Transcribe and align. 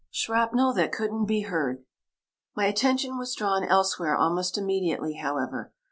SHRAPNEL 0.09 0.73
THAT 0.73 0.91
COULDN'T 0.91 1.25
BE 1.27 1.41
HEARD 1.41 1.83
My 2.55 2.65
attention 2.65 3.19
was 3.19 3.35
drawn 3.35 3.63
elsewhere 3.63 4.15
almost 4.17 4.57
immediately, 4.57 5.17
however. 5.17 5.71